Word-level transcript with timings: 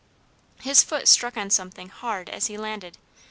His 0.61 0.81
foot 0.83 1.07
struck 1.07 1.37
on 1.37 1.51
something 1.51 1.89
hard 1.89 2.27
as 2.27 2.47
he 2.47 2.57
landed. 2.57 2.97